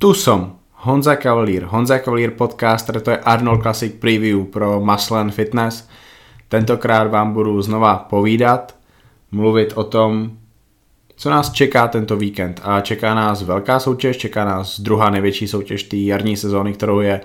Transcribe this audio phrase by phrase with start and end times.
[0.00, 1.64] Tu som, Honza Cavalier.
[1.64, 5.88] Honza Cavalier podcaster, to je Arnold Classic Preview pro Muscle Fitness.
[6.48, 8.76] Tentokrát vám budu znova povídat,
[9.30, 10.30] mluvit o tom,
[11.16, 12.60] co nás čeká tento víkend.
[12.64, 17.20] A čeká nás velká soutěž, čeká nás druhá největší soutěž té jarní sezóny, kterou je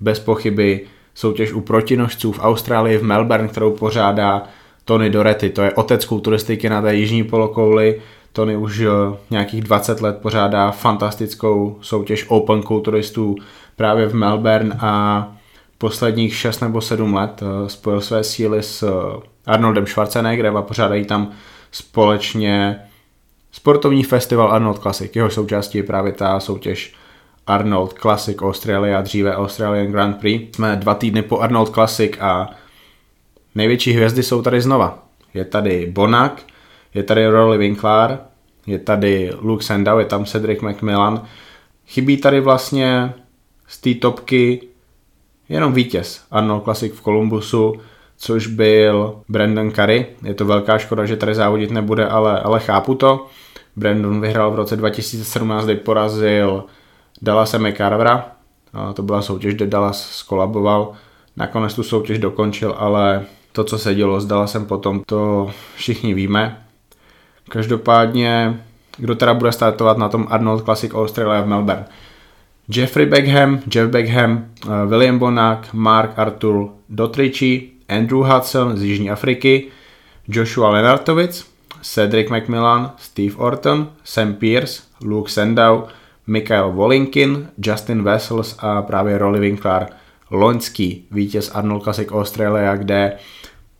[0.00, 4.42] bez pochyby soutěž u protinožců v Austrálii v Melbourne, kterou pořádá
[4.84, 5.50] Tony Doretti.
[5.50, 8.00] To je otec kulturistiky na té jižní polokouli.
[8.32, 8.88] Tony už eh,
[9.30, 13.36] nějakých 20 let pořádá fantastickou soutěž Open kulturistů
[13.76, 15.26] právě v Melbourne a
[15.78, 21.04] posledních 6 nebo 7 let eh, spojil své síly s eh, Arnoldem Schwarzeneggerem a pořádají
[21.04, 21.30] tam
[21.70, 22.76] společně
[23.52, 25.16] sportovní festival Arnold Classic.
[25.16, 26.94] Jeho součástí je právě ta soutěž
[27.46, 30.48] Arnold Classic Australia, dříve Australian Grand Prix.
[30.54, 32.50] Jsme dva týdny po Arnold Classic a
[33.54, 34.98] největší hvězdy jsou tady znova.
[35.34, 36.42] Je tady Bonak,
[36.98, 38.18] je tady Rolly Winkler,
[38.66, 41.22] je tady Luke Sandow, je tam Cedric McMillan.
[41.86, 43.14] Chybí tady vlastně
[43.68, 44.60] z té topky
[45.48, 47.74] jenom vítěz Arnold Classic v Columbusu,
[48.16, 50.06] což byl Brandon Curry.
[50.22, 53.26] Je to velká škoda, že tady závodit nebude, ale, ale chápu to.
[53.76, 56.64] Brandon vyhrál v roce 2017, kdy porazil
[57.22, 58.32] Dallasa McCarvera.
[58.94, 60.92] To byla soutěž, kde Dallas skolaboval.
[61.36, 66.64] Nakonec tu soutěž dokončil, ale to, co se dělo s Dallasem potom, to všichni víme.
[67.48, 68.60] Každopádně,
[68.96, 71.84] kdo teda bude startovat na tom Arnold Classic Australia v Melbourne?
[72.68, 79.68] Jeffrey Beckham, Jeff Beckham, eh, William Bonak, Mark Arthur Dotrici, Andrew Hudson z Jižní Afriky,
[80.28, 81.46] Joshua Lenartovic,
[81.82, 85.88] Cedric McMillan, Steve Orton, Sam Pierce, Luke Sandow,
[86.26, 89.86] Michael Wolinkin, Justin Vessels a právě Rolly Winkler,
[90.30, 93.16] loňský vítěz Arnold Classic Australia, kde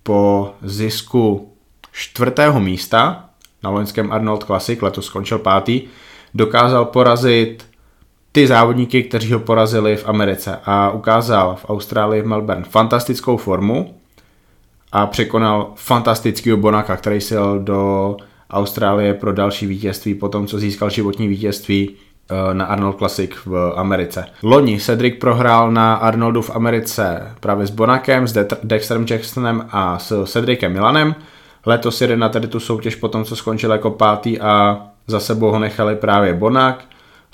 [0.03, 1.53] po zisku
[1.93, 3.28] čtvrtého místa
[3.63, 5.83] na loňském Arnold Classic, letos skončil pátý,
[6.35, 7.65] dokázal porazit
[8.33, 13.95] ty závodníky, kteří ho porazili v Americe a ukázal v Austrálii v Melbourne fantastickou formu
[14.93, 18.17] a překonal fantastického Bonaka, který se do
[18.51, 21.91] Austrálie pro další vítězství po tom, co získal životní vítězství
[22.31, 24.25] eh, na Arnold Classic v Americe.
[24.43, 30.25] Loni Cedric prohrál na Arnoldu v Americe právě s Bonakem, s Dexterem Jacksonem a s
[30.25, 31.15] Cedricem Milanem.
[31.69, 35.51] Letos jede na tady tu soutěž po tom, co skončil jako pátý a za sebou
[35.51, 36.85] ho nechali právě Bonak,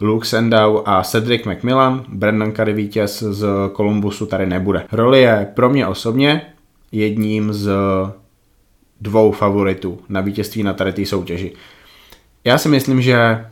[0.00, 2.04] Luke Sandow a Cedric McMillan.
[2.08, 3.46] Brandon Curry vítěz z
[3.76, 4.86] Columbusu tady nebude.
[4.92, 6.42] Roli je pro mě osobně
[6.92, 7.70] jedním z
[9.00, 11.52] dvou favoritů na vítězství na tady té soutěži.
[12.44, 13.46] Já si myslím, že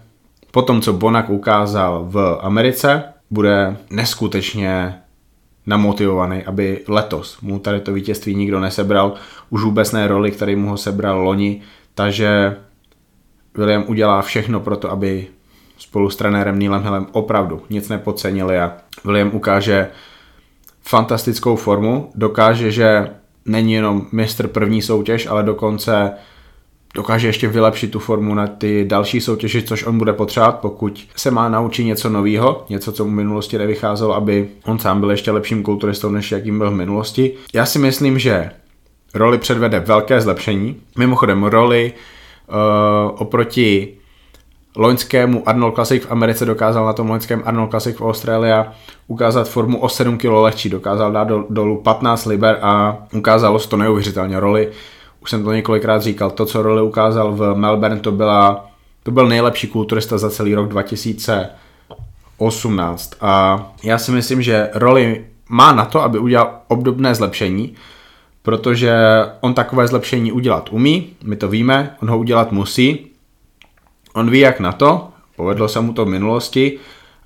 [0.51, 5.02] po tom, co Bonak ukázal v Americe, bude neskutečně
[5.67, 9.15] namotivovaný, aby letos mu tady to vítězství nikdo nesebral,
[9.51, 11.61] už vůbec ne roli, který mu ho sebral loni,
[11.95, 12.57] takže
[13.55, 15.27] William udělá všechno pro to, aby
[15.79, 19.89] spolu s trenérem Neilem Hillem opravdu nic nepodcenili a William ukáže
[20.83, 23.11] fantastickou formu, dokáže, že
[23.47, 26.13] není jenom mistr první soutěž, ale dokonce
[26.95, 31.31] dokáže ještě vylepšit tu formu na ty další soutěži, což on bude potřebovat, pokud se
[31.31, 35.31] má naučit něco nového, něco, co mu v minulosti nevycházelo, aby on sám byl ještě
[35.31, 37.35] lepším kulturistou, než jakým byl v minulosti.
[37.55, 38.51] Já si myslím, že
[39.15, 40.77] roli předvede velké zlepšení.
[40.99, 41.93] Mimochodem, roli
[42.49, 43.95] uh, oproti
[44.77, 48.53] loňskému Arnold Classic v Americe dokázal na tom loňském Arnold Classic v Austrálii
[49.07, 53.69] ukázat formu o 7 kg lehčí, dokázal dát do, dolů 15 liber a ukázalo se
[53.69, 54.71] to neuvěřitelně roli.
[55.23, 58.71] Už jsem to několikrát říkal, to, co roli ukázal v Melbourne, to, byla,
[59.03, 65.73] to byl nejlepší kulturista za celý rok 2018 a já si myslím, že roli má
[65.73, 67.75] na to, aby udělal obdobné zlepšení,
[68.43, 68.95] protože
[69.41, 73.07] on takové zlepšení udělat umí, my to víme, on ho udělat musí,
[74.15, 76.79] on ví jak na to, povedlo se mu to v minulosti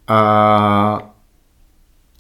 [0.08, 0.98] a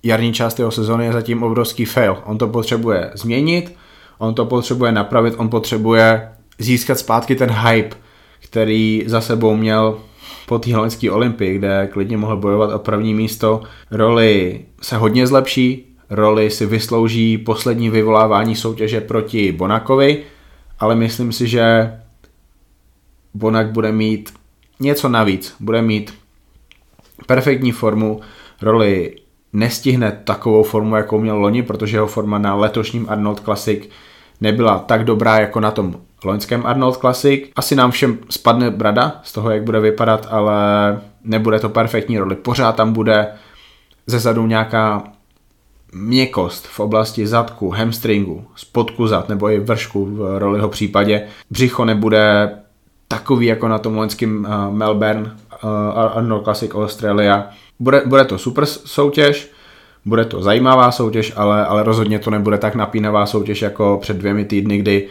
[0.02, 2.18] jarní část jeho sezóny je zatím obrovský fail.
[2.24, 3.76] On to potřebuje změnit,
[4.18, 6.28] on to potřebuje napravit, on potřebuje
[6.58, 7.96] získat zpátky ten hype,
[8.40, 9.98] který za sebou měl
[10.46, 13.62] po té holandské olympii, kde klidně mohl bojovat o první místo.
[13.90, 20.22] Roli se hodně zlepší, roli si vyslouží poslední vyvolávání soutěže proti Bonakovi,
[20.78, 21.92] ale myslím si, že
[23.34, 24.34] Bonak bude mít
[24.80, 25.56] něco navíc.
[25.60, 26.14] Bude mít
[27.26, 28.20] perfektní formu,
[28.62, 29.14] roli
[29.56, 33.88] nestihne takovou formu, jakou měl loni, protože jeho forma na letošním Arnold Classic
[34.40, 35.94] nebyla tak dobrá jako na tom
[36.24, 37.50] loňském Arnold Classic.
[37.56, 40.56] Asi nám všem spadne brada z toho, jak bude vypadat, ale
[41.24, 42.36] nebude to perfektní roli.
[42.36, 43.28] Pořád tam bude
[44.06, 45.02] ze zadu nějaká
[45.92, 51.26] měkost v oblasti zadku, hamstringu, spodku zad nebo i vršku v roliho případě.
[51.50, 52.50] Břicho nebude
[53.08, 55.22] takový jako na tom loňském uh, Melbourne
[55.64, 55.70] uh,
[56.14, 57.50] Arnold Classic Australia.
[57.78, 59.50] Bude, bude to super soutěž,
[60.04, 64.44] bude to zajímavá soutěž, ale, ale rozhodně to nebude tak napínavá soutěž jako před dvěmi
[64.44, 65.08] týdny, kdy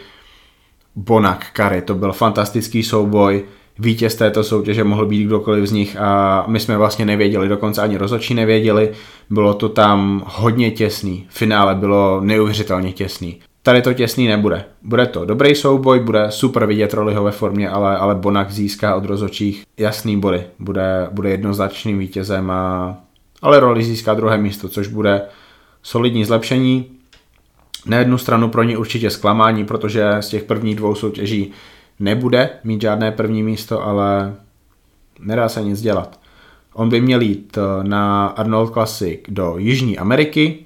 [0.96, 3.44] Bonak Kary, to byl fantastický souboj,
[3.78, 7.96] vítěz této soutěže mohl být kdokoliv z nich a my jsme vlastně nevěděli, dokonce ani
[7.96, 8.92] rozočí nevěděli,
[9.30, 13.40] bylo to tam hodně těsný, finále bylo neuvěřitelně těsný.
[13.66, 14.64] Tady to těsný nebude.
[14.82, 19.04] Bude to dobrý souboj, bude super vidět Roliho ve formě, ale, ale Bonak získá od
[19.04, 20.42] rozočích jasný body.
[20.58, 22.96] Bude, bude jednoznačným vítězem, a,
[23.42, 25.22] ale Roli získá druhé místo, což bude
[25.82, 26.86] solidní zlepšení.
[27.86, 31.52] Na jednu stranu pro ně určitě zklamání, protože z těch prvních dvou soutěží
[32.00, 34.34] nebude mít žádné první místo, ale
[35.20, 36.20] nedá se nic dělat.
[36.74, 40.65] On by měl jít eh, na Arnold Classic do Jižní Ameriky,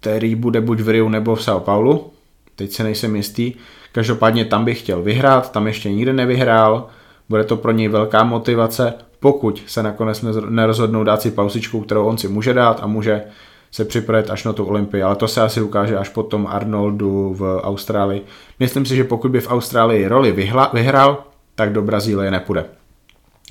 [0.00, 2.10] který bude buď v Riu nebo v São Paulo.
[2.56, 3.52] Teď se nejsem jistý.
[3.92, 6.86] Každopádně tam bych chtěl vyhrát, tam ještě nikdy nevyhrál.
[7.28, 12.18] Bude to pro něj velká motivace, pokud se nakonec nerozhodnou dát si pausičku, kterou on
[12.18, 13.22] si může dát a může
[13.70, 17.60] se připravit až na tu Olympii, ale to se asi ukáže až potom Arnoldu v
[17.62, 18.22] Austrálii.
[18.60, 21.24] Myslím si, že pokud by v Austrálii roli vyhla, vyhrál,
[21.54, 22.64] tak do Brazílie nepůjde.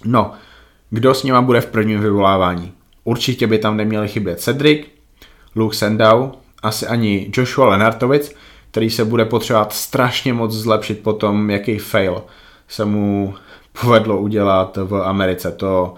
[0.05, 0.31] No,
[0.89, 2.71] kdo s nima bude v prvním vyvolávání?
[3.03, 4.85] Určitě by tam neměli chybět Cedric,
[5.55, 6.31] Luke Sendau,
[6.63, 8.35] asi ani Joshua Lenartovic,
[8.71, 12.23] který se bude potřebovat strašně moc zlepšit po tom, jaký fail
[12.69, 13.33] se mu
[13.81, 15.51] povedlo udělat v Americe.
[15.51, 15.93] To,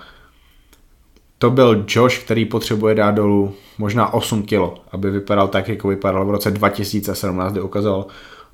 [1.38, 6.26] to byl Josh, který potřebuje dát dolů možná 8 kilo, aby vypadal tak, jako vypadal
[6.26, 8.06] v roce 2017, kdy ukázal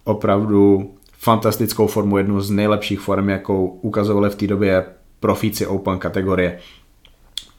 [0.03, 4.85] opravdu fantastickou formu, jednu z nejlepších form, jakou ukazovali v té době
[5.19, 6.59] profíci Open kategorie.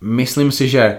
[0.01, 0.99] Myslím si, že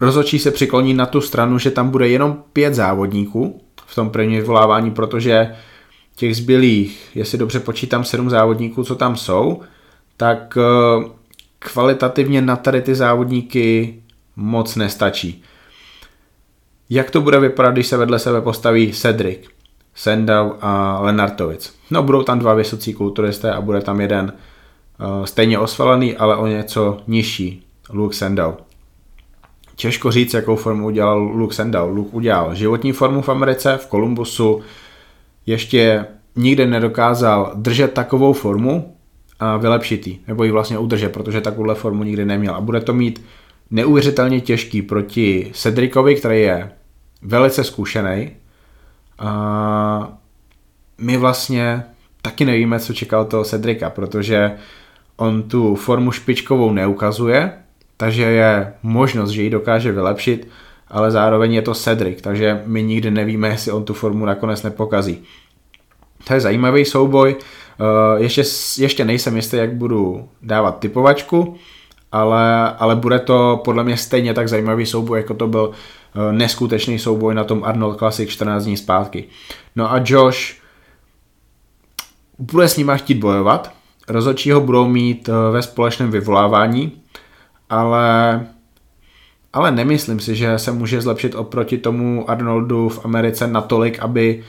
[0.00, 4.40] Rozočí se přikloní na tu stranu, že tam bude jenom pět závodníků v tom prvním
[4.40, 5.54] vyvolávání, protože
[6.16, 9.60] těch zbylých, jestli dobře počítám sedm závodníků, co tam jsou,
[10.16, 11.08] tak eh,
[11.58, 13.94] kvalitativně na tady ty závodníky
[14.36, 15.42] moc nestačí.
[16.90, 19.40] Jak to bude vypadat, když se vedle sebe postaví Cedric,
[19.94, 21.76] Sendau a Lenartovic?
[21.90, 24.32] No budou tam dva vysocí kulturisté a bude tam jeden
[25.00, 28.52] uh, stejně osvalený, ale o něco nižší, Luke Sendau.
[29.76, 31.88] Těžko říct, jakou formu udělal Luke Sendal.
[31.88, 34.60] Luke udělal životní formu v Americe, v Kolumbusu,
[35.46, 36.04] ještě
[36.36, 38.96] nikdy nedokázal držet takovou formu
[39.40, 42.54] a vylepšit ji, nebo ji vlastně udržet, protože takovouhle formu nikdy neměl.
[42.54, 43.24] A bude to mít
[43.70, 46.70] neuvěřitelně těžký proti Cedricovi, který je
[47.22, 48.30] velice zkušený.
[49.18, 50.18] A
[50.98, 51.84] my vlastně
[52.22, 54.52] taky nevíme, co čekal toho Cedrika, protože
[55.16, 57.52] on tu formu špičkovou neukazuje,
[57.96, 60.48] takže je možnost, že ji dokáže vylepšit,
[60.88, 65.22] ale zároveň je to Cedric, takže my nikdy nevíme, jestli on tu formu nakonec nepokazí.
[66.24, 68.42] To je zajímavý souboj, eh, ještě,
[68.82, 71.56] ještě nejsem jistý, jak budu dávat typovačku,
[72.12, 76.98] ale, ale bude to podle mě stejně tak zajímavý souboj, jako to byl eh, neskutečný
[76.98, 79.24] souboj na tom Arnold Classic 14 dní zpátky.
[79.76, 80.54] No a Josh
[82.38, 83.72] bude s nima chtít bojovat,
[84.08, 86.92] rozhodčí ho budou mít eh, ve společném vyvolávání,
[87.70, 88.46] ale,
[89.52, 94.44] ale nemyslím si, že se může zlepšit oproti tomu Arnoldu v Americe natolik, aby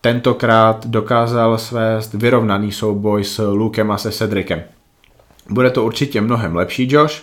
[0.00, 4.62] tentokrát dokázal svést vyrovnaný souboj s Lukem a se Cedricem.
[5.50, 7.22] Bude to určitě mnohem lepší Josh,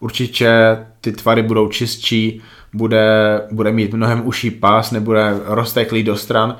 [0.00, 2.42] určitě ty tvary budou čistší,
[2.72, 6.56] bude, bude mít mnohem uší pás, nebude rozteklý do stran,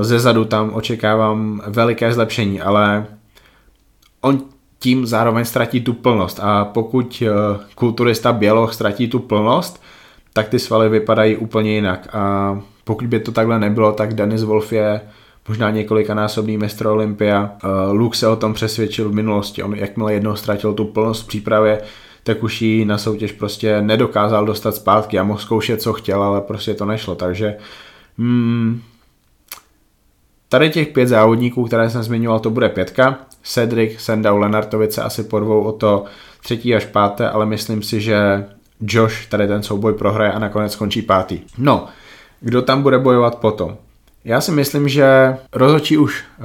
[0.00, 3.06] ze zadu tam očekávám veliké zlepšení, ale
[4.20, 4.42] on
[4.86, 7.30] tím zároveň ztratí tu plnost a pokud eh,
[7.74, 9.82] kulturista běloch ztratí tu plnost,
[10.32, 14.72] tak ty svaly vypadají úplně jinak a pokud by to takhle nebylo, tak Denis Wolf
[14.72, 15.00] je
[15.48, 17.50] možná několikanásobný mistr Olympia.
[17.50, 21.26] Eh, Luke se o tom přesvědčil v minulosti, on jakmile jednou ztratil tu plnost v
[21.26, 21.80] přípravě,
[22.22, 26.40] tak už ji na soutěž prostě nedokázal dostat zpátky a mohl zkoušet, co chtěl, ale
[26.40, 27.56] prostě to nešlo, takže
[28.18, 28.80] hmm,
[30.48, 33.25] Tady těch pět závodníků, které jsem zmiňoval, to bude pětka.
[33.46, 36.04] Cedric, Sendau, Lenartovice asi porvou o to
[36.42, 38.46] třetí až páté, ale myslím si, že
[38.80, 41.40] Josh tady ten souboj prohraje a nakonec skončí pátý.
[41.58, 41.86] No,
[42.40, 43.76] kdo tam bude bojovat potom?
[44.24, 46.44] Já si myslím, že rozhodčí už uh,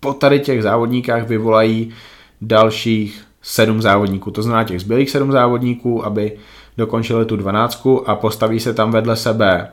[0.00, 1.92] po tady těch závodníkách vyvolají
[2.40, 6.38] dalších sedm závodníků, to znamená těch zbylých sedm závodníků, aby
[6.76, 9.68] dokončili tu dvanáctku a postaví se tam vedle sebe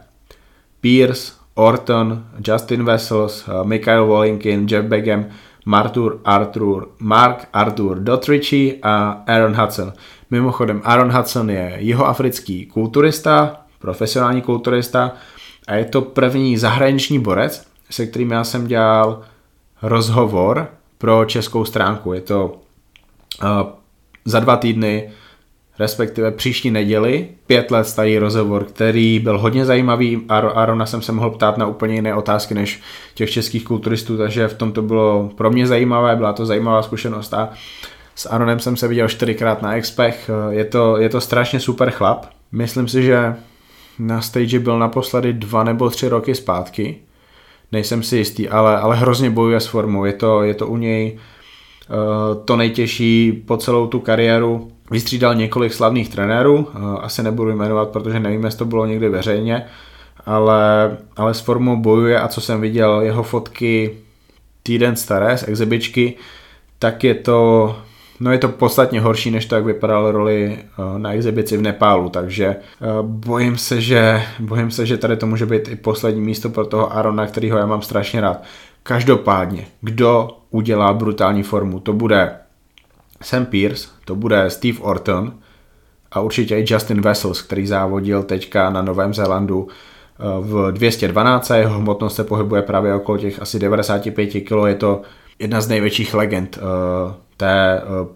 [0.82, 5.30] Pierce, Orton, Justin Vessels, uh, Michael Wallinkin, Jeff Begem,
[5.69, 9.93] Martur Arthur, Mark Arthur Dotrici a Aaron Hudson.
[10.31, 15.11] Mimochodem, Aaron Hudson je jihoafrický kulturista, profesionální kulturista
[15.67, 19.21] a je to první zahraniční borec, se kterým já jsem dělal
[19.81, 22.13] rozhovor pro českou stránku.
[22.13, 22.45] Je to
[23.43, 23.49] uh,
[24.25, 25.11] za dva týdny
[25.79, 30.21] respektive příští neděli, pět let starý rozhovor, který byl hodně zajímavý.
[30.29, 32.81] Arona jsem se mohl ptát na úplně jiné otázky než
[33.13, 37.33] těch českých kulturistů, takže v tom to bylo pro mě zajímavé, byla to zajímavá zkušenost
[37.33, 37.50] a
[38.15, 42.25] s Aronem jsem se viděl čtyřikrát na expech, je to, je to strašně super chlap.
[42.51, 43.36] Myslím si, že
[44.00, 46.98] na stage byl naposledy dva nebo tři roky zpátky,
[47.71, 51.19] nejsem si jistý, ale, ale hrozně bojuje s formou, je to, je to u něj
[51.89, 57.89] uh, to nejtěžší po celou tu kariéru, Vystřídal několik slavných trenérů, uh, asi nebudu jmenovat,
[57.89, 59.65] protože nevím, jestli to bylo někdy veřejně,
[60.25, 63.98] ale, ale s formou bojuje a co jsem viděl, jeho fotky
[64.63, 66.13] týden staré z exhibičky,
[66.79, 67.75] tak je to,
[68.19, 72.10] No je to podstatně horší, než to, jak vypadal roli eh, na exibici v Nepálu,
[72.10, 72.55] takže eh,
[73.01, 76.93] bojím se, že, bojím se, že tady to může být i poslední místo pro toho
[76.93, 78.43] Arona, kterýho já mám strašně rád.
[78.84, 82.31] Každopádně, kdo udělá brutální formu, to bude
[83.21, 85.33] Sam Pierce, to bude Steve Orton
[86.11, 91.79] a určitě i Justin Vessels, který závodil teďka na Novém Zélandu eh, v 212, jeho
[91.79, 95.01] hmotnost se pohybuje právě okolo těch asi 95 kg, je to
[95.39, 96.59] jedna z největších legend
[97.38, 98.07] té uh,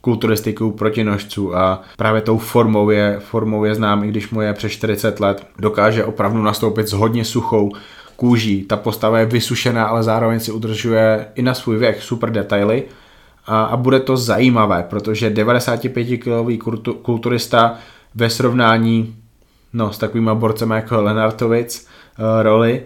[0.00, 4.72] kulturistiku protinožců a právě tou formou je, formou je znám, i když mu je přes
[4.72, 7.72] 40 let, dokáže opravdu nastoupit s hodně suchou
[8.16, 8.62] kůží.
[8.64, 12.84] Ta postava je vysušená, ale zároveň si udržuje i na svůj věk super detaily
[13.46, 16.58] a, a bude to zajímavé, protože 95-kilový
[17.02, 17.74] kulturista
[18.14, 19.16] ve srovnání
[19.72, 21.86] no, s takovými borcemi jako Lenartovic
[22.18, 22.82] uh, roli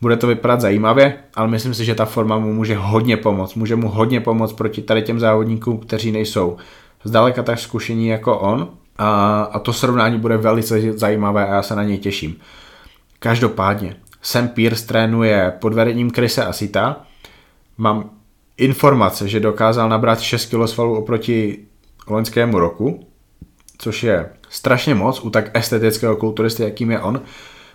[0.00, 3.54] bude to vypadat zajímavě, ale myslím si, že ta forma mu může hodně pomoct.
[3.54, 6.56] Může mu hodně pomoct proti tady těm závodníkům, kteří nejsou
[7.04, 8.68] zdaleka tak zkušení jako on.
[8.98, 12.36] A, a to srovnání bude velice zajímavé a já se na něj těším.
[13.18, 16.96] Každopádně, Sam Pierce trénuje pod vedením Krise Asita.
[17.78, 18.10] Mám
[18.58, 21.58] informace, že dokázal nabrat 6 kg svalů oproti
[22.06, 23.06] loňskému roku,
[23.78, 27.20] což je strašně moc u tak estetického kulturisty, jakým je on.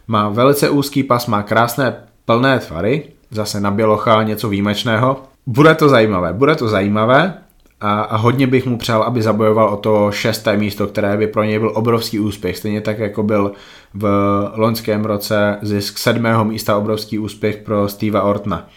[0.08, 5.24] Má velice úzký pas, má krásné plné tvary, zase na bělocha něco výjimečného.
[5.46, 7.34] Bude to zajímavé, bude to zajímavé
[7.82, 11.44] a, a hodně bych mu přál, aby zabojoval o to šesté místo, které by pro
[11.44, 13.52] něj byl obrovský úspěch, stejně tak jako byl
[13.94, 14.08] v
[14.56, 18.68] loňském roce zisk sedmého místa obrovský úspěch pro Steva Ortna.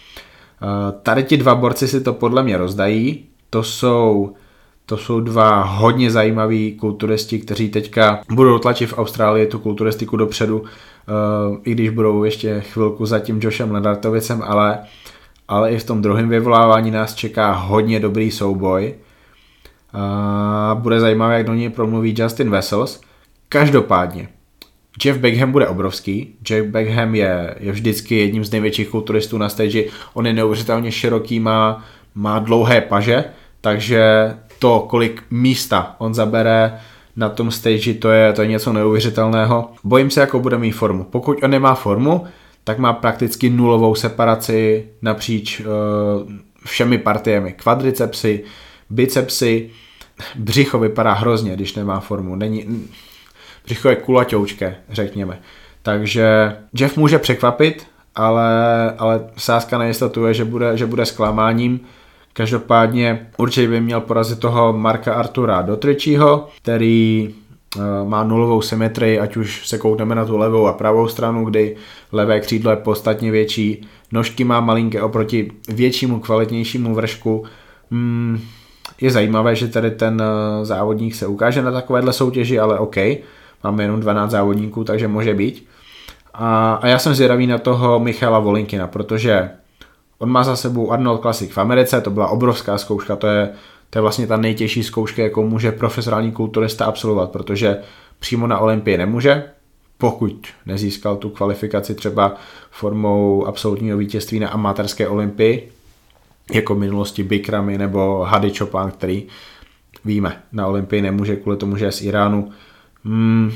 [1.03, 4.35] Tady ti dva borci si to podle mě rozdají, to jsou
[4.87, 10.59] to jsou dva hodně zajímaví kulturisti, kteří teďka budou tlačit v Austrálii tu kulturistiku dopředu
[10.59, 10.67] uh,
[11.65, 14.79] i když budou ještě chvilku za tím Joshem Ledartovicem, ale,
[15.49, 18.95] ale i v tom druhém vyvolávání nás čeká hodně dobrý souboj.
[19.95, 23.01] Uh, bude zajímavé, jak do něj promluví Justin Vessels.
[23.49, 24.29] Každopádně,
[25.05, 26.35] Jeff Beckham bude obrovský.
[26.51, 29.85] Jeff Beckham je, je vždycky jedním z největších kulturistů na stage.
[30.15, 31.85] On je neuvěřitelně široký, má,
[32.15, 33.25] má dlouhé paže,
[33.61, 36.79] takže to, kolik místa on zabere,
[37.17, 39.71] na tom stage, to je, to je něco neuvěřitelného.
[39.85, 41.05] Bojím se, jakou bude mít formu.
[41.05, 42.25] Pokud on nemá formu,
[42.65, 45.67] tak má prakticky nulovou separaci napříč uh,
[46.65, 47.53] všemi partiemi.
[47.53, 48.45] Kvadricepsy,
[48.91, 49.71] bicepsy,
[50.35, 52.37] břicho vypadá hrozně, když nemá formu.
[52.37, 52.89] Není,
[53.67, 55.39] břicho je kulaťoučké, řekněme.
[55.83, 61.81] Takže Jeff může překvapit, ale, ale sázka na jistotu je, že bude, že bude zklamáním.
[62.33, 67.29] Každopádně určitě by měl porazit toho Marka Artura Dotričího, který
[67.77, 71.77] eh, má nulovou symetrii, ať už se koukneme na tu levou a pravou stranu, kdy
[72.13, 77.45] levé křídlo je podstatně větší, nožky má malinké oproti většímu, kvalitnějšímu vršku.
[77.91, 78.41] Hmm,
[79.01, 82.97] je zajímavé, že tady ten eh, závodník se ukáže na takovéhle soutěži, ale OK,
[83.65, 85.67] máme jenom 12 závodníků, takže může být.
[86.35, 89.51] A, a já jsem zvědavý na toho Michala Volinkina, protože
[90.19, 93.51] On má za sebou Arnold Classic v Americe, to byla obrovská zkouška, to je,
[93.91, 97.79] to je vlastně ta nejtěžší zkouška, jakou může profesionální kulturista absolvovat, protože
[98.19, 99.45] přímo na Olympii nemůže,
[99.99, 102.35] pokud nezískal tu kvalifikaci třeba
[102.71, 105.73] formou absolutního vítězství na amatérské olympii,
[106.53, 109.27] jako v minulosti Bikrami nebo Hady Chopin, který
[110.05, 112.51] víme, na olympii nemůže kvůli tomu, že je z Iránu.
[113.07, 113.53] Hmm,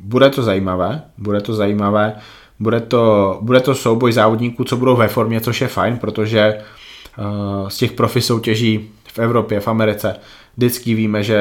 [0.00, 2.16] bude to zajímavé, bude to zajímavé.
[2.60, 6.62] Bude to, bude to souboj závodníků, co budou ve formě, což je fajn, protože
[7.18, 10.16] uh, z těch profi soutěží v Evropě, v Americe,
[10.56, 11.40] vždycky víme, že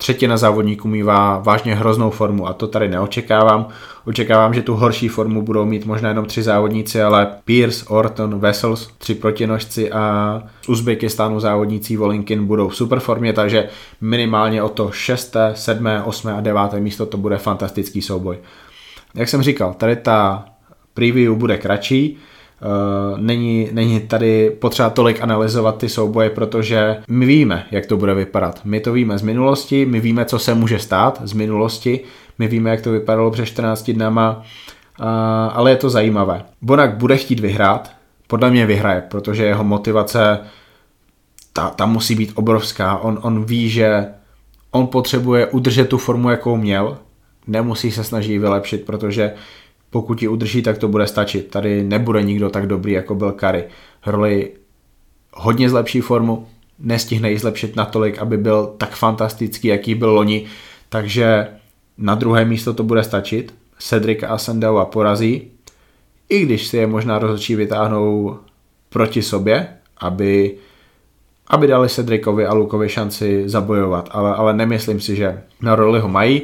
[0.00, 3.68] třetina závodníků mývá vážně hroznou formu a to tady neočekávám.
[4.04, 8.88] Očekávám, že tu horší formu budou mít možná jenom tři závodníci, ale Pierce, Orton, Vessels,
[8.98, 13.68] tři protinožci a z Uzbekistánu závodníci Volinkin budou v super formě, takže
[14.00, 16.28] minimálně o to 6., 7., 8.
[16.28, 16.60] a 9.
[16.78, 18.38] místo to bude fantastický souboj
[19.14, 20.44] jak jsem říkal, tady ta
[20.94, 22.16] preview bude kratší.
[22.62, 28.14] Uh, není, není tady potřeba tolik analyzovat ty souboje, protože my víme, jak to bude
[28.14, 28.60] vypadat.
[28.64, 32.00] My to víme z minulosti, my víme, co se může stát z minulosti,
[32.38, 35.06] my víme, jak to vypadalo před 14 dnama, uh,
[35.52, 36.44] ale je to zajímavé.
[36.62, 37.90] Bonak bude chtít vyhrát,
[38.26, 40.38] podle mě vyhraje, protože jeho motivace
[41.52, 42.98] ta, ta musí být obrovská.
[42.98, 44.06] On, on ví, že
[44.70, 46.98] on potřebuje udržet tu formu, jakou měl,
[47.46, 49.32] nemusí se snažit vylepšit, protože
[49.90, 51.50] pokud ji udrží, tak to bude stačit.
[51.50, 53.64] Tady nebude nikdo tak dobrý, jako byl Kary.
[54.06, 54.50] Roli
[55.32, 56.46] hodně zlepší formu,
[56.78, 60.46] nestihne ji zlepšit natolik, aby byl tak fantastický, jaký byl loni,
[60.88, 61.48] takže
[61.98, 63.54] na druhé místo to bude stačit.
[63.78, 65.50] Cedric a Sandaua porazí,
[66.28, 68.38] i když si je možná rozhodčí vytáhnou
[68.88, 69.68] proti sobě,
[69.98, 70.56] aby,
[71.46, 76.08] aby dali Cedricovi a Lukovi šanci zabojovat, ale, ale nemyslím si, že na roli ho
[76.08, 76.42] mají.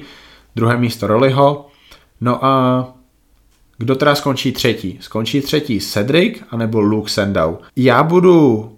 [0.57, 1.67] Druhé místo Roliho.
[2.21, 2.96] No a
[3.79, 4.99] kdo teda skončí třetí?
[5.01, 7.55] Skončí třetí Cedric anebo Luke Sendau.
[7.77, 8.71] Já budu,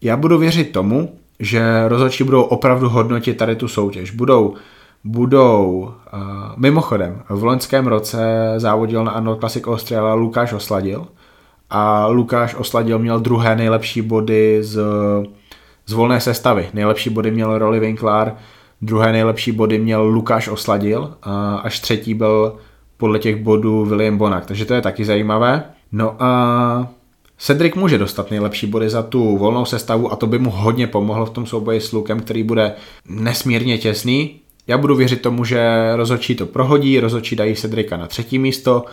[0.00, 4.10] já budu věřit tomu, že rozhodčí budou opravdu hodnotit tady tu soutěž.
[4.10, 4.54] Budou,
[5.04, 5.68] budou
[6.12, 6.20] uh,
[6.56, 8.18] mimochodem, v loňském roce
[8.56, 11.06] závodil na Arnold Classic Austria Lukáš Osladil
[11.70, 14.80] a Lukáš Osladil měl druhé nejlepší body z,
[15.86, 16.68] z volné sestavy.
[16.74, 18.34] Nejlepší body měl Rolly Winkler,
[18.82, 22.56] druhé nejlepší body měl Lukáš Osladil a až třetí byl
[22.96, 25.64] podle těch bodů William Bonak, takže to je taky zajímavé.
[25.92, 26.88] No a
[27.38, 31.26] Cedric může dostat nejlepší body za tu volnou sestavu a to by mu hodně pomohlo
[31.26, 32.72] v tom souboji s Lukem, který bude
[33.08, 34.40] nesmírně těsný.
[34.66, 38.84] Já budu věřit tomu, že rozhodčí to prohodí, rozhodčí dají Cedrika na třetí místo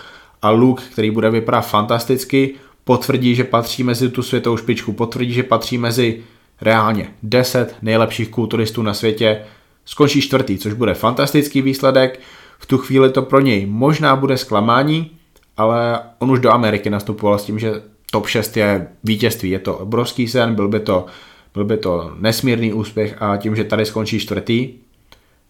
[0.41, 5.43] a Luke, který bude vypadat fantasticky, potvrdí, že patří mezi tu světovou špičku, potvrdí, že
[5.43, 6.19] patří mezi
[6.61, 9.41] reálně 10 nejlepších kulturistů na světě,
[9.85, 12.19] skončí čtvrtý, což bude fantastický výsledek.
[12.63, 15.11] V tu chvíli to pro něj možná bude zklamání,
[15.57, 19.49] ale on už do Ameriky nastupoval s tím, že top 6 je vítězství.
[19.49, 21.05] Je to obrovský sen, byl by to,
[21.53, 24.73] byl by to nesmírný úspěch a tím, že tady skončí čtvrtý,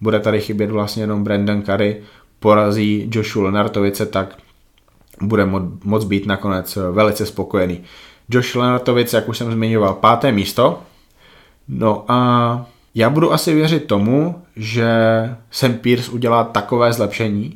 [0.02, 2.02] bude tady chybět vlastně jenom Brandon Curry,
[2.40, 4.38] porazí Joshua Lenartovice, tak
[5.22, 7.84] bude mo- moc být nakonec velice spokojený.
[8.30, 10.82] Josh Lenartovic, jak už jsem zmiňoval, páté místo.
[11.68, 14.88] No a já budu asi věřit tomu, že
[15.52, 17.54] Sam Pierce udělá takové zlepšení.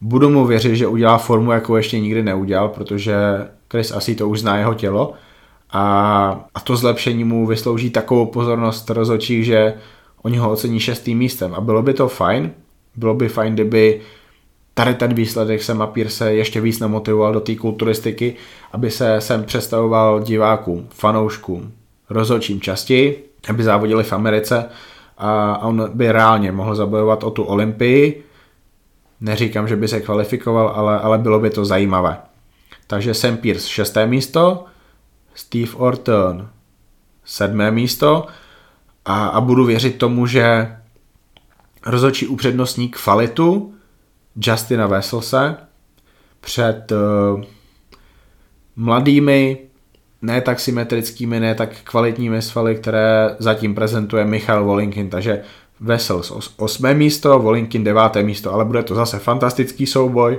[0.00, 3.14] Budu mu věřit, že udělá formu, jakou ještě nikdy neudělal, protože
[3.70, 5.12] Chris asi to už zná jeho tělo.
[5.70, 9.74] A, a to zlepšení mu vyslouží takovou pozornost rozhodčích, že
[10.22, 11.54] oni ho ocení šestým místem.
[11.54, 12.52] A bylo by to fajn,
[12.96, 14.00] bylo by fajn, kdyby
[14.74, 18.36] tady ten výsledek Sema Pierce ještě víc namotivoval do té kulturistiky,
[18.72, 21.72] aby se sem představoval divákům, fanouškům,
[22.10, 24.68] rozhodčím častěji, aby závodili v Americe
[25.18, 28.24] a on by reálně mohl zabojovat o tu Olympii.
[29.20, 32.18] Neříkám, že by se kvalifikoval, ale, ale bylo by to zajímavé.
[32.86, 34.64] Takže Sam Pierce šesté místo,
[35.34, 36.48] Steve Orton
[37.24, 38.26] sedmé místo
[39.04, 40.76] a, a budu věřit tomu, že
[41.86, 43.74] rozhodčí upřednostní kvalitu
[44.36, 45.56] Justina Wesselse
[46.40, 47.42] před uh,
[48.76, 49.69] mladými
[50.22, 55.42] ne tak symetrickými, ne tak kvalitními svaly, které zatím prezentuje Michal Volinkin, takže
[55.80, 60.38] Vessels osmé místo, Volinkin deváté místo, ale bude to zase fantastický souboj,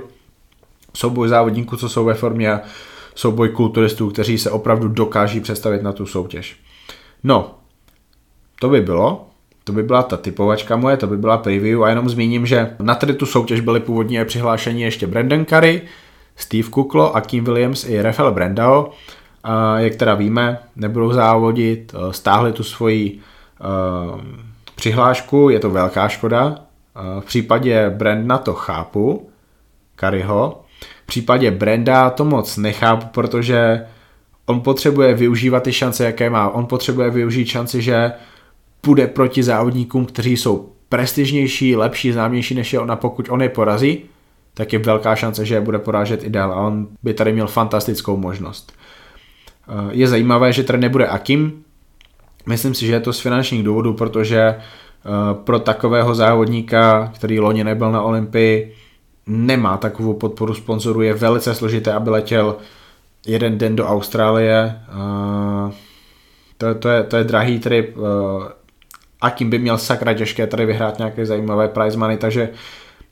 [0.94, 2.60] souboj závodníků, co jsou ve formě a
[3.14, 6.56] souboj kulturistů, kteří se opravdu dokáží představit na tu soutěž.
[7.24, 7.54] No,
[8.60, 9.26] to by bylo,
[9.64, 12.94] to by byla ta typovačka moje, to by byla preview a jenom zmíním, že na
[12.94, 15.82] tady tu soutěž byly původně přihlášení ještě Brandon Curry,
[16.36, 18.92] Steve Kuklo a Kim Williams i Rafael Brandao
[19.76, 23.18] jak teda víme, nebudou závodit, eh, stáhli tu svoji
[23.60, 24.20] uh,
[24.74, 26.46] přihlášku, je to velká škoda.
[26.46, 29.30] Uh, v případě Brandna to chápu,
[29.96, 30.62] Kariho.
[31.02, 33.86] V případě Brenda to moc nechápu, protože
[34.46, 36.48] on potřebuje využívat ty šance, jaké má.
[36.48, 38.12] On potřebuje využít šanci, že
[38.80, 44.04] půjde proti závodníkům, kteří jsou prestižnější, lepší, známější než je ona, pokud on je porazí,
[44.54, 47.46] tak je velká šance, že je bude porážet i dál a on by tady měl
[47.46, 48.72] fantastickou možnost.
[49.68, 51.64] Eh, je zajímavé, že tady nebude Akim.
[52.46, 54.58] Myslím si, že je to z finančních důvodů, protože eh,
[55.44, 58.74] pro takového závodníka, který loni nebyl na Olympii,
[59.26, 62.56] nemá takovou podporu sponzorů, je velice složité, aby letěl
[63.26, 64.80] jeden den do Austrálie.
[64.88, 65.72] Eh,
[66.58, 67.96] to, to, je, to je drahý trip.
[69.20, 72.50] Akim by měl sakra těžké tady vyhrát nějaké zajímavé prize money, takže,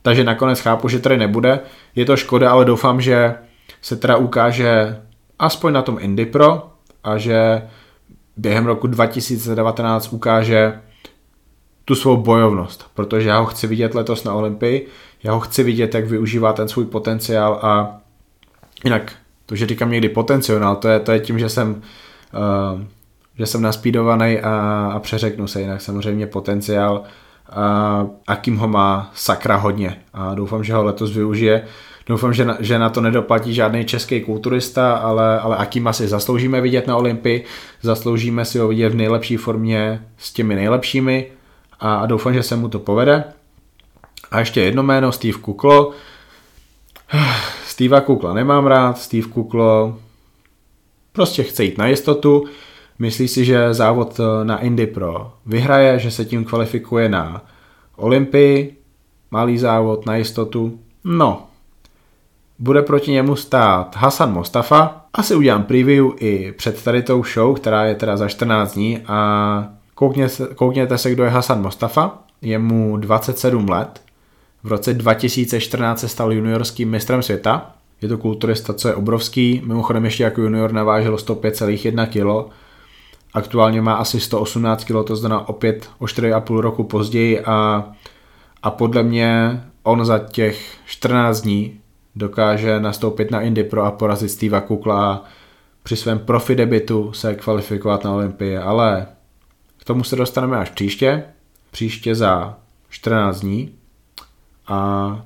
[0.01, 1.59] takže nakonec chápu, že tady nebude.
[1.95, 3.35] Je to škoda, ale doufám, že
[3.81, 4.97] se teda ukáže
[5.41, 6.69] aspoň na tom Indy Pro
[7.03, 7.61] a že
[8.37, 10.81] během roku 2019 ukáže
[11.85, 14.87] tu svou bojovnost, protože já ho chci vidět letos na Olympii,
[15.23, 17.97] já ho chci vidět, jak využívá ten svůj potenciál a
[18.83, 19.11] jinak
[19.45, 21.81] To, že říkám někdy potenciál, to je, to je tím, že jsem,
[22.33, 22.81] uh,
[23.37, 24.51] že jsem naspídovaný a,
[24.93, 27.03] a přeřeknu se, jinak samozřejmě potenciál
[27.49, 31.65] a Akim ho má sakra hodně a doufám, že ho letos využije.
[32.07, 36.61] Doufám, že na, že na to nedoplatí žádný český kulturista, ale, ale Akima si zasloužíme
[36.61, 37.45] vidět na Olympii,
[37.81, 41.31] zasloužíme si ho vidět v nejlepší formě s těmi nejlepšími
[41.79, 43.23] a, a doufám, že se mu to povede.
[44.31, 45.91] A ještě jedno jméno, Steve Kuklo.
[47.65, 49.99] Steve Kukla nemám rád, Steve Kuklo
[51.11, 52.45] prostě chce jít na jistotu,
[52.99, 57.45] myslí si, že závod na Indy Pro vyhraje, že se tím kvalifikuje na
[57.95, 58.77] Olympii,
[59.31, 60.79] malý závod na jistotu.
[61.03, 61.47] No,
[62.61, 65.05] bude proti němu stát Hasan Mostafa.
[65.13, 69.69] Asi udělám preview i před tady tou show, která je teda za 14 dní a
[69.95, 72.19] koukněte, koukněte se, kdo je Hasan Mostafa.
[72.41, 74.01] Je mu 27 let.
[74.63, 77.71] V roce 2014 se stal juniorským mistrem světa.
[78.01, 79.61] Je to kulturista, co je obrovský.
[79.65, 82.53] Mimochodem ještě jako junior navážel 105,1 kg.
[83.33, 87.85] Aktuálně má asi 118 kg, to znamená opět o 4,5 roku později a,
[88.63, 91.80] a podle mě on za těch 14 dní
[92.15, 95.23] dokáže nastoupit na Indy Pro a porazit Steva Kukla a
[95.83, 99.07] při svém profi debitu se kvalifikovat na Olympii, ale
[99.77, 101.23] k tomu se dostaneme až příště,
[101.71, 102.57] příště za
[102.89, 103.75] 14 dní
[104.67, 105.21] a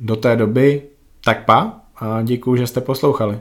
[0.00, 0.82] do té doby
[1.24, 3.38] tak pa a děkuji, že jste poslouchali.